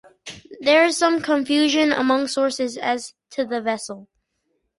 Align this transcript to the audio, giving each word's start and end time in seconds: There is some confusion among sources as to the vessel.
There 0.61 0.83
is 0.85 0.97
some 0.97 1.21
confusion 1.21 1.91
among 1.91 2.27
sources 2.27 2.75
as 2.75 3.13
to 3.29 3.45
the 3.45 3.61
vessel. 3.61 4.07